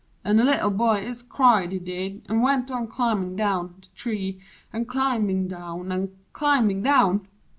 An' 0.23 0.37
the 0.37 0.43
Little 0.43 0.71
Boy 0.71 1.05
Ist 1.05 1.29
cried, 1.29 1.71
he 1.71 1.77
did; 1.77 2.25
an' 2.27 2.41
went 2.41 2.71
on 2.71 2.87
climbin' 2.87 3.35
down 3.35 3.75
The 3.81 3.87
tree 3.93 4.41
an' 4.73 4.85
climbin' 4.85 5.47
down 5.47 5.91
an' 5.91 6.09
climbin' 6.33 6.81
down! 6.81 7.27